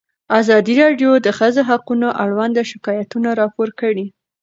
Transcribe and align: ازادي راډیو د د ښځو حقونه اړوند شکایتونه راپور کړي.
ازادي 0.39 0.73
راډیو 0.83 1.11
د 1.19 1.23
د 1.25 1.27
ښځو 1.37 1.61
حقونه 1.69 2.07
اړوند 2.23 2.55
شکایتونه 2.71 3.29
راپور 3.41 3.69
کړي. 3.79 4.05